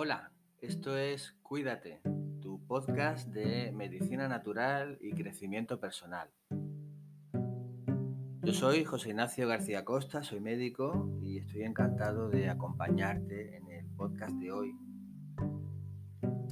[0.00, 2.00] Hola, esto es Cuídate,
[2.40, 6.30] tu podcast de medicina natural y crecimiento personal.
[8.44, 13.86] Yo soy José Ignacio García Costa, soy médico y estoy encantado de acompañarte en el
[13.96, 14.76] podcast de hoy,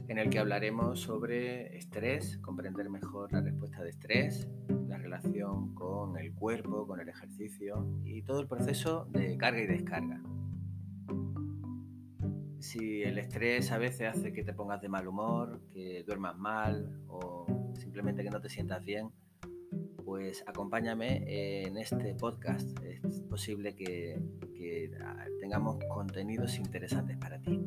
[0.09, 4.49] en el que hablaremos sobre estrés, comprender mejor la respuesta de estrés,
[4.89, 9.66] la relación con el cuerpo, con el ejercicio y todo el proceso de carga y
[9.69, 10.20] descarga
[12.60, 17.01] si el estrés a veces hace que te pongas de mal humor, que duermas mal
[17.09, 19.10] o simplemente que no te sientas bien,
[20.05, 22.78] pues acompáñame en este podcast.
[22.83, 24.20] Es posible que,
[25.00, 27.61] ah, tengamos contenidos interesantes para ti.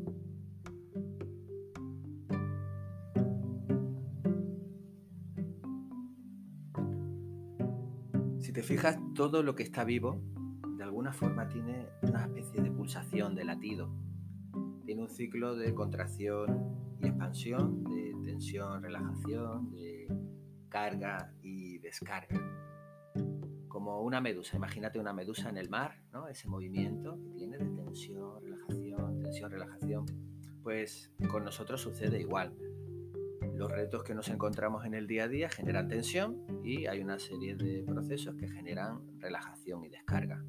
[8.40, 10.22] Si te fijas, todo lo que está vivo,
[10.78, 14.09] de alguna forma tiene una especie de pulsación, de latido
[15.00, 20.08] un ciclo de contracción y expansión, de tensión, relajación, de
[20.68, 22.38] carga y descarga.
[23.70, 26.28] Como una medusa, imagínate una medusa en el mar, ¿no?
[26.28, 30.06] ese movimiento que tiene de tensión, relajación, tensión, relajación.
[30.62, 32.54] Pues con nosotros sucede igual.
[33.56, 37.20] Los retos que nos encontramos en el día a día generan tensión y hay una
[37.20, 40.44] serie de procesos que generan relajación y descarga.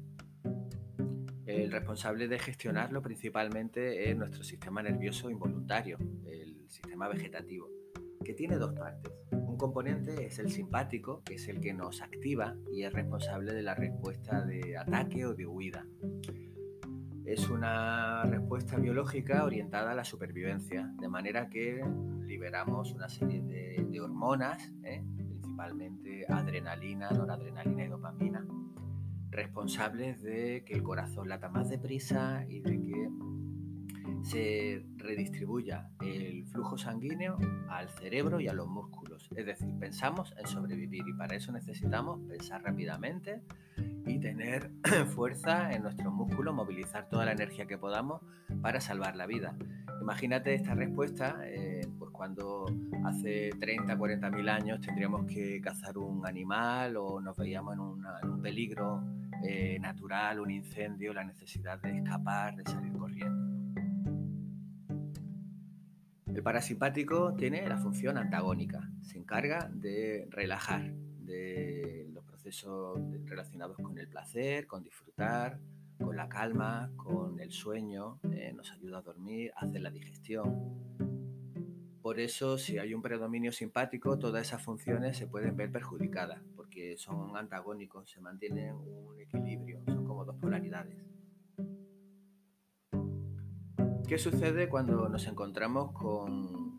[1.51, 7.67] El responsable de gestionarlo principalmente es nuestro sistema nervioso involuntario, el sistema vegetativo,
[8.23, 9.11] que tiene dos partes.
[9.31, 13.63] Un componente es el simpático, que es el que nos activa y es responsable de
[13.63, 15.85] la respuesta de ataque o de huida.
[17.25, 21.83] Es una respuesta biológica orientada a la supervivencia, de manera que
[22.25, 25.03] liberamos una serie de, hormonas, ¿eh?
[25.15, 28.47] principalmente adrenalina, noradrenalina y dopamina,
[29.31, 33.09] responsables de que el corazón lata más deprisa y de que
[34.23, 37.37] se redistribuya el flujo sanguíneo
[37.69, 39.29] al cerebro y a los músculos.
[39.35, 43.41] Es decir, pensamos en sobrevivir y para eso necesitamos pensar rápidamente
[44.05, 44.71] y tener
[45.15, 48.21] fuerza en nuestros músculos, movilizar toda la energía que podamos
[48.61, 49.55] para salvar la vida.
[50.01, 52.65] Imagínate esta respuesta, eh, pues cuando
[53.05, 57.81] hace 30, 40 mil años tendríamos que cazar un animal o nos veíamos en,
[58.23, 59.03] en un peligro
[59.43, 63.61] eh, natural, un incendio, la necesidad de escapar, de salir corriendo.
[66.27, 73.97] El parasimpático tiene la función antagónica, se encarga de relajar, de los procesos relacionados con
[73.97, 75.59] el placer, con disfrutar,
[76.01, 81.10] con la calma, con el sueño, eh, nos ayuda a dormir, a hacer la digestión.
[82.01, 86.97] Por eso, si hay un predominio simpático, todas esas funciones se pueden ver perjudicadas, porque
[86.97, 90.97] son antagónicos, se mantienen un equilibrio, son como dos polaridades.
[94.07, 96.71] ¿Qué sucede cuando nos encontramos con,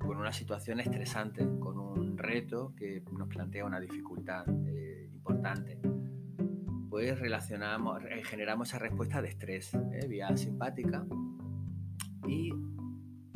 [0.00, 5.78] una situación estresante, con un reto que nos plantea una dificultad eh, importante?
[6.88, 11.06] Pues relacionamos, eh, generamos esa respuesta de estrés, eh, vía simpática,
[12.26, 12.50] y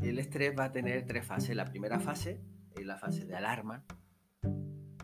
[0.03, 1.55] el estrés va a tener tres fases.
[1.57, 2.41] La primera fase
[2.77, 3.85] es la fase de alarma,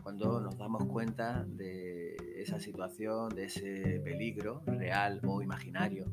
[0.01, 6.05] cuando nos damos cuenta de esa situación, de ese peligro real o imaginario.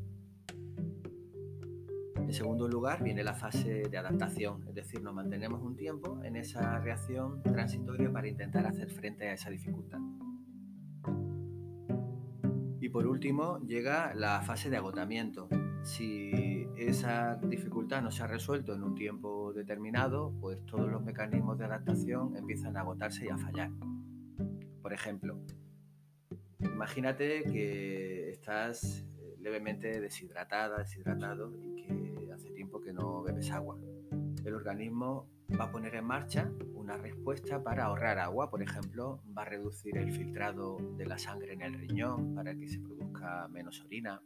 [2.17, 6.37] En segundo lugar viene la fase de adaptación, es decir, nos mantenemos un tiempo en
[6.37, 9.99] esa reacción transitoria para intentar hacer frente a esa dificultad.
[12.81, 15.51] Y por último llega la fase de agotamiento,
[15.83, 21.59] si esa dificultad no se ha resuelto en un tiempo determinado, pues todos los mecanismos
[21.59, 23.71] de adaptación empiezan a agotarse y a fallar.
[24.81, 25.39] Por ejemplo,
[26.61, 33.79] imagínate que estás eh, levemente deshidratada, deshidratado y que hace tiempo que no bebes agua.
[34.45, 35.29] El organismo
[35.59, 39.97] va a poner en marcha una respuesta para ahorrar agua, por ejemplo, va a reducir
[39.97, 44.21] el filtrado de la sangre en el riñón para que se produzca menos orina,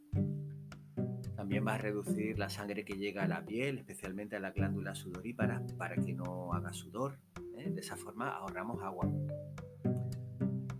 [1.37, 4.95] también va a reducir la sangre que llega a la piel, especialmente a la glándula
[4.95, 7.19] sudorípara, para que no haga sudor.
[7.59, 7.69] ¿eh?
[7.69, 9.07] De esa forma ahorramos agua.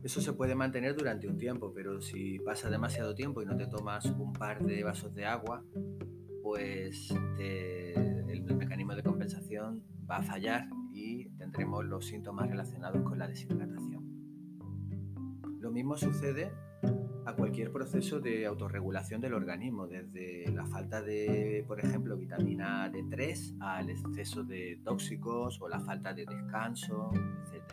[0.04, 3.68] Eso se puede mantener durante un tiempo, pero si pasa demasiado tiempo y no te
[3.68, 5.63] tomas un par de vasos de agua,
[6.42, 13.27] pues el mecanismo de compensación va a fallar y tendremos los síntomas relacionados con la
[13.27, 14.04] deshidratación.
[15.59, 16.51] Lo mismo sucede
[17.27, 23.57] a cualquier proceso de autorregulación del organismo, desde la falta de, por ejemplo, vitamina D3
[23.59, 27.12] al exceso de tóxicos o la falta de descanso,
[27.44, 27.63] etc.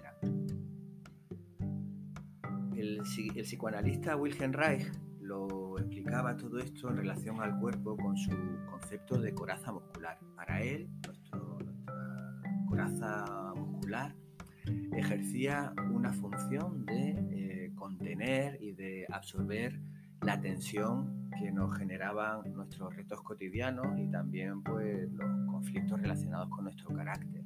[2.74, 3.00] El,
[3.44, 4.90] psicoanalista Wilhelm Reich
[5.20, 8.32] lo explicaba todo esto en relación al cuerpo con su
[8.68, 10.18] concepto de coraza muscular.
[10.34, 11.38] Para él, nuestra
[12.68, 14.16] coraza muscular
[14.96, 17.33] ejercía una función de
[17.84, 19.78] contener y de absorber
[20.22, 26.64] la tensión que nos generaban nuestros retos cotidianos y también pues, los conflictos relacionados con
[26.64, 27.44] nuestro carácter.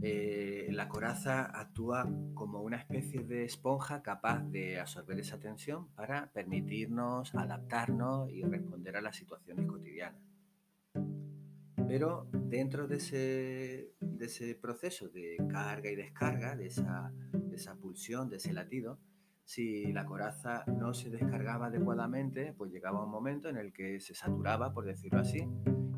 [0.00, 6.30] Eh, la coraza actúa como una especie de esponja capaz de absorber esa tensión para
[6.30, 10.22] permitirnos adaptarnos y responder a las situaciones cotidianas.
[11.88, 17.76] Pero dentro de ese, de ese proceso de carga y descarga, de esa, de esa
[17.76, 18.98] pulsión, de ese latido,
[19.44, 24.14] si la coraza no se descargaba adecuadamente, pues llegaba un momento en el que se
[24.14, 25.48] saturaba, por decirlo así,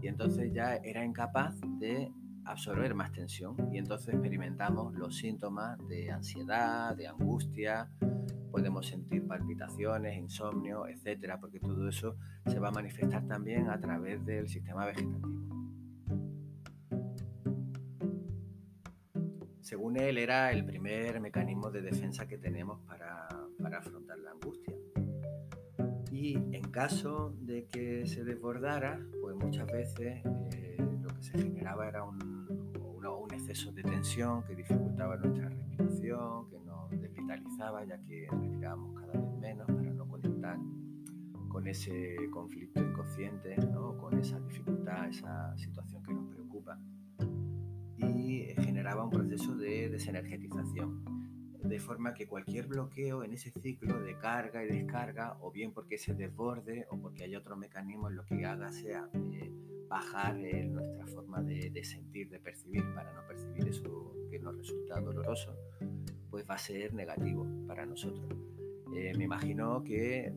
[0.00, 2.12] y entonces ya era incapaz de
[2.44, 7.90] absorber más tensión y entonces experimentamos los síntomas de ansiedad, de angustia,
[8.50, 14.24] podemos sentir palpitaciones, insomnio, etcétera, porque todo eso se va a manifestar también a través
[14.24, 15.59] del sistema vegetativo.
[19.70, 23.28] Según él, era el primer mecanismo de defensa que tenemos para,
[23.78, 24.74] afrontar la angustia.
[26.10, 30.24] Y en caso de que se desbordara, pues muchas veces
[30.56, 32.40] eh, lo que se generaba era un,
[33.32, 39.38] exceso de tensión que dificultaba nuestra respiración, que nos desvitalizaba ya que respirábamos cada vez
[39.38, 40.58] menos para no conectar
[41.48, 43.96] con ese conflicto inconsciente, ¿no?
[43.98, 46.76] con esa dificultad, esa situación que nos preocupa
[48.02, 51.04] y generaba un proceso de desenergetización.
[51.62, 55.98] De forma que cualquier bloqueo en ese ciclo de carga y descarga, o bien porque
[55.98, 59.50] se desborde o porque hay otro mecanismo, en lo que haga sea eh,
[59.88, 65.54] bajar nuestra forma de, sentir, de percibir, para no percibir eso que nos resulta doloroso,
[66.30, 68.32] pues va a ser negativo para nosotros.
[68.94, 70.32] Eh, me imagino que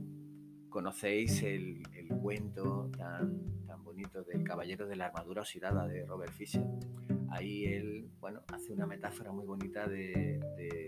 [0.69, 6.33] conocéis el, el cuento tan, tan bonito del Caballero de la Armadura Oxidada de Robert
[6.33, 6.65] Fisher
[7.33, 10.39] ahí él, bueno, hace una metáfora muy bonita de,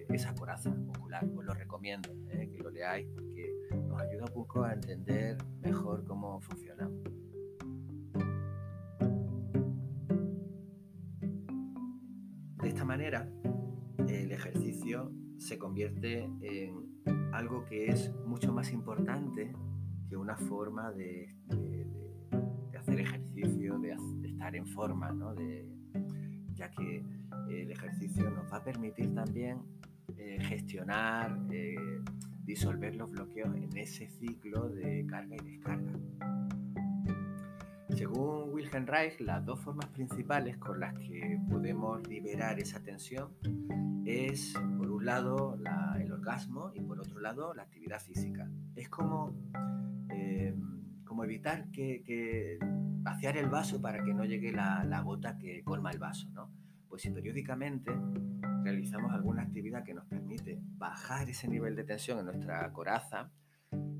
[0.09, 1.25] esa coraza ocular.
[1.35, 3.51] Os lo recomiendo eh, que lo leáis porque
[3.87, 6.89] nos ayuda un poco a entender mejor cómo funciona.
[12.61, 13.27] De esta manera,
[14.07, 17.01] el ejercicio se convierte en
[17.33, 19.51] algo que es mucho más importante
[20.07, 21.35] que una forma de,
[22.77, 25.33] hacer ejercicio, de, estar en forma, ¿no?
[26.55, 27.03] Ya que eh,
[27.49, 29.59] el ejercicio nos va a permitir también
[30.17, 31.75] eh, gestionar, eh,
[32.43, 35.91] disolver los bloqueos en ese ciclo de carga y descarga.
[37.89, 43.29] Según Wilhelm Reich, las dos formas principales con las que podemos liberar esa tensión
[44.05, 45.57] es, por un lado,
[45.99, 48.49] el orgasmo y por otro lado, la actividad física.
[48.75, 49.33] Es como,
[51.05, 52.59] como evitar que
[53.05, 56.51] vaciar el vaso para que no llegue la, gota que colma el vaso, ¿no?
[56.89, 57.91] Pues si periódicamente
[58.63, 63.31] realizamos alguna actividad que nos permite bajar ese nivel de tensión en nuestra coraza,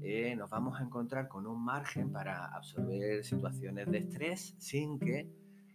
[0.02, 5.30] eh, nos vamos a encontrar con un margen para absorber situaciones de estrés sin que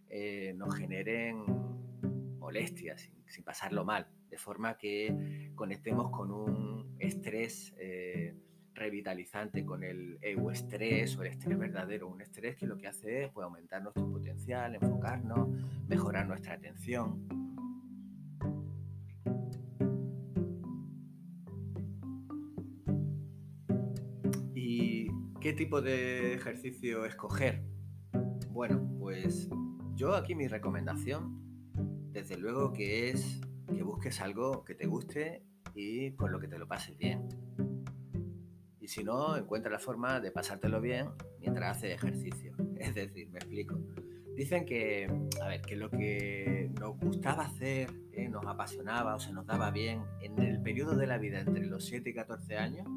[0.09, 1.45] eh, nos generen
[2.37, 8.35] molestias, sin, pasarlo mal, de forma que conectemos con un estrés eh,
[8.81, 10.17] revitalizante con el
[10.51, 14.09] estrés o el estrés verdadero, un estrés que lo que hace es pues, aumentar nuestro
[14.09, 15.49] potencial, enfocarnos,
[15.87, 17.27] mejorar nuestra atención.
[24.55, 25.07] ¿Y
[25.39, 27.63] qué tipo de ejercicio escoger?
[28.49, 29.47] Bueno, pues
[29.93, 31.39] yo aquí mi recomendación,
[32.11, 35.45] desde luego que es que busques algo que te guste
[35.75, 37.29] y con lo que te lo pases bien
[38.91, 42.53] si no, encuentra la forma de pasártelo bien mientras hace ejercicio.
[42.77, 43.79] Es decir, me explico.
[44.35, 45.07] Dicen que,
[45.41, 49.71] a ver, que lo que nos gustaba hacer, eh, nos apasionaba o se nos daba
[49.71, 52.87] bien en el periodo de la vida entre los 7 y 14 años,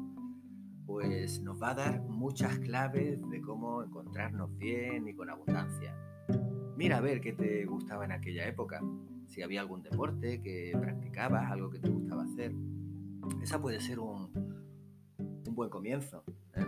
[0.85, 5.95] pues nos va a dar muchas claves de cómo encontrarnos bien y con abundancia.
[6.75, 8.81] Mira a ver qué te gustaba en aquella época,
[9.27, 12.53] si había algún deporte que practicabas, algo que te gustaba hacer.
[13.41, 14.54] Esa puede ser un,
[15.55, 16.23] buen comienzo.
[16.53, 16.65] ¿eh?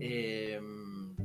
[0.00, 1.16] Em,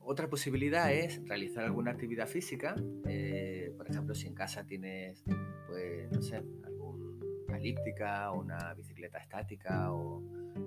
[0.00, 2.74] otra posibilidad es realizar alguna actividad física.
[3.06, 5.24] Eh, por ejemplo, si en casa tienes,
[5.68, 10.22] pues, no sé, alguna elíptica o una bicicleta estática o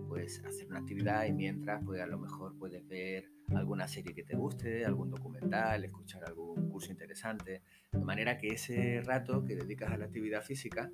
[0.07, 4.23] pues hacer una actividad y mientras pues a lo mejor puedes ver alguna serie que
[4.23, 7.61] te guste, algún documental, escuchar algún curso interesante,
[7.91, 10.91] de manera que ese rato que dedicas a la actividad física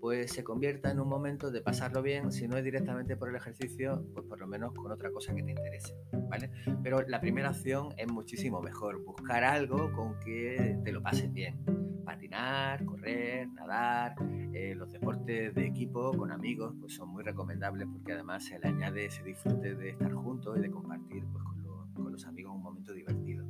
[0.00, 3.36] pues se convierta en un momento de pasarlo bien, si no es directamente por el
[3.36, 5.94] ejercicio, pues por lo menos con otra cosa que te interese,
[6.28, 6.50] ¿vale?
[6.82, 11.64] Pero la primera opción es muchísimo mejor, buscar algo con que te lo pases bien.
[12.04, 14.14] Patinar, correr, nadar,
[14.52, 18.68] eh, los deportes de equipo con amigos, pues son muy recomendables porque además se le
[18.68, 22.92] añade ese disfrute de estar juntos y de compartir pues, con, los amigos un momento
[22.94, 23.44] divertido.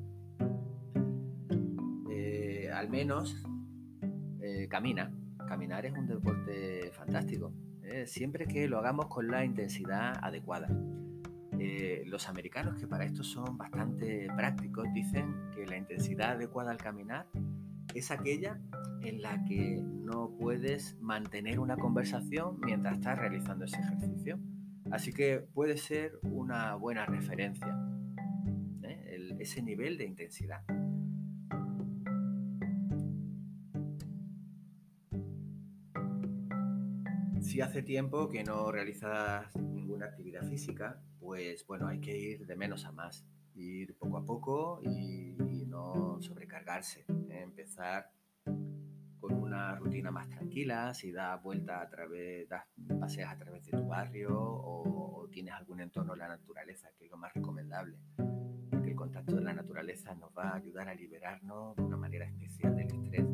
[2.11, 3.45] Eh, al menos
[4.41, 5.12] eh, camina,
[5.47, 8.07] Caminar es un deporte fantástico, ¿eh?
[8.07, 10.69] siempre que lo hagamos con la intensidad adecuada.
[11.59, 16.76] Eh, los americanos, que para esto son bastante prácticos, dicen que la intensidad adecuada al
[16.76, 17.26] caminar
[17.95, 18.61] es aquella
[19.03, 24.38] en la que no puedes mantener una conversación mientras estás realizando ese ejercicio.
[24.91, 27.75] Así que puede ser una buena referencia,
[28.83, 29.37] ¿eh?
[29.38, 30.62] ese nivel de intensidad.
[37.57, 42.55] Si hace tiempo que no realizas ninguna actividad física, pues bueno, hay que ir de
[42.55, 47.07] menos a más, ir poco a poco y, no sobrecargarse.
[47.31, 47.41] ¿eh?
[47.43, 48.11] Empezar
[48.45, 52.67] con una rutina más tranquila, si das vuelta a través, das
[53.01, 57.07] paseas a través de tu barrio o, o tienes algún entorno en la naturaleza, que
[57.07, 57.97] es lo más recomendable,
[58.71, 62.27] porque el contacto de la naturaleza nos va a ayudar a liberarnos de una manera
[62.27, 63.27] especial del estrés.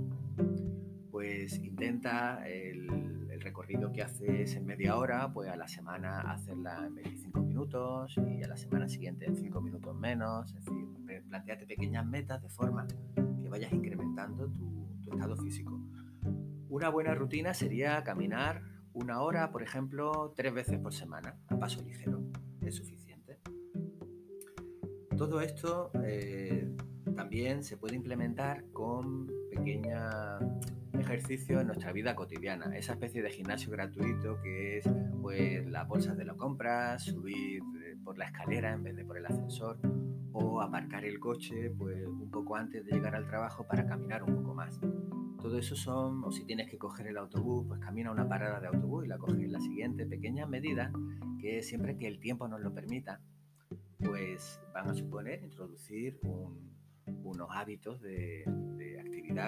[1.12, 6.94] Pues intenta el recorrido que haces en media hora, pues a la semana hacerla en
[6.94, 10.48] 25 minutos y a la semana siguiente en 5 minutos menos.
[10.54, 15.78] Es decir, planteate pequeñas metas de forma que vayas incrementando tu, estado físico.
[16.70, 18.62] Una buena rutina sería caminar
[18.94, 22.22] una hora, por ejemplo, tres veces por semana, a paso ligero.
[22.62, 23.38] Es suficiente.
[25.18, 26.74] Todo esto eh,
[27.14, 30.42] también se puede implementar con pequeñas
[31.12, 34.88] ejercicio en nuestra vida cotidiana, esa especie de gimnasio gratuito que es
[35.20, 39.18] pues las bolsas de la compra, subir eh, por la escalera en vez de por
[39.18, 39.78] el ascensor
[40.32, 44.36] o aparcar el coche pues un poco antes de llegar al trabajo para caminar un
[44.36, 44.80] poco más.
[45.40, 48.68] Todo eso son, o si tienes que coger el autobús, pues camina una parada de
[48.68, 50.92] autobús y la coges la siguiente, pequeñas medidas
[51.40, 53.20] que siempre que el tiempo nos lo permita,
[53.98, 56.18] pues van a suponer introducir
[57.06, 58.44] unos hábitos de,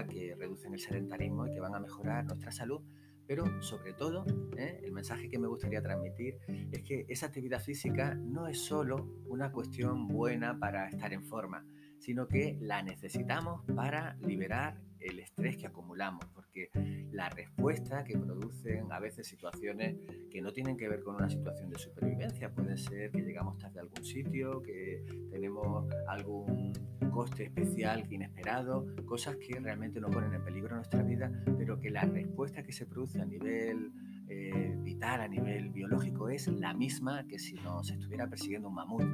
[0.08, 2.80] que reducen el sedentarismo y que van a mejorar nuestra salud.
[3.26, 4.80] Pero sobre todo, ¿eh?
[4.82, 6.38] el mensaje que me gustaría transmitir
[6.70, 11.64] es que esa actividad física no es solo una cuestión buena para estar en forma,
[11.98, 16.70] sino que la necesitamos para liberar el estrés que acumulamos, porque
[17.12, 19.96] la respuesta que producen a veces situaciones
[20.30, 23.80] que no tienen que ver con una situación de supervivencia, puede ser que llegamos tarde
[23.80, 26.72] a algún sitio, que tenemos algún
[27.12, 31.90] coste especial que inesperado, cosas que realmente no ponen en peligro nuestra vida, pero que
[31.90, 33.92] la respuesta que se produce a nivel
[34.28, 39.04] eh, vital, a nivel biológico, es la misma que si nos estuviera persiguiendo un mamut.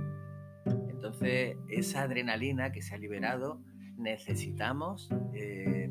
[0.90, 3.62] Entonces, esa adrenalina que se ha liberado
[3.96, 5.90] necesitamos eh,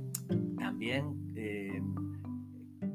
[0.58, 1.82] también eh,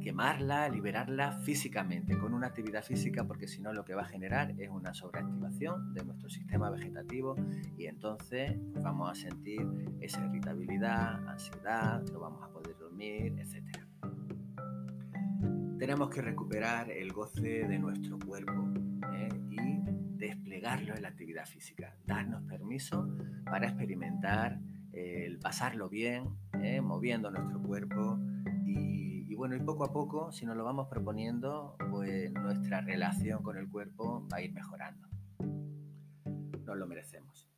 [0.02, 4.54] quemarla, liberarla físicamente, con una actividad física, porque si no lo que va a generar
[4.60, 7.36] es una sobreactivación de nuestro sistema vegetativo
[7.78, 9.66] y entonces pues, vamos a sentir
[10.00, 13.78] esa irritabilidad, ansiedad, no vamos a poder dormir, etc.
[15.78, 18.74] Tenemos que recuperar el goce de nuestro cuerpo
[19.14, 19.28] ¿eh?
[19.50, 19.80] y
[20.18, 23.08] desplegarlo en la actividad física, darnos permiso
[23.46, 24.60] para experimentar
[24.92, 26.28] el pasarlo bien,
[26.62, 26.80] ¿eh?
[26.80, 28.18] moviendo nuestro cuerpo
[28.74, 33.56] y, bueno, y poco a poco, si nos lo vamos proponiendo, pues nuestra relación con
[33.56, 35.08] el cuerpo va a ir mejorando.
[36.64, 37.48] Nos lo merecemos.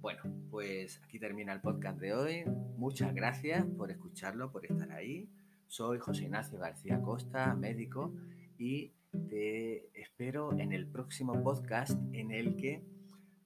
[0.00, 2.44] Bueno, pues aquí termina el podcast de hoy.
[2.76, 5.28] Muchas gracias por escucharlo, por estar ahí.
[5.66, 8.14] Soy José Ignacio García Costa, médico,
[8.58, 8.92] y
[9.28, 12.84] te espero en el próximo podcast en el que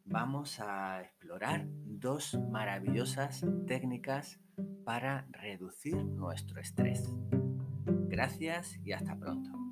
[0.05, 4.41] vamos a explorar dos maravillosas técnicas
[4.85, 7.09] para reducir nuestro estrés.
[8.09, 9.63] Gracias y hasta pronto.